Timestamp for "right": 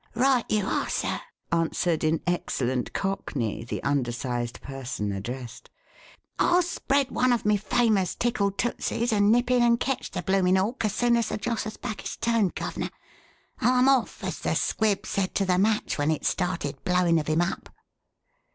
0.15-0.49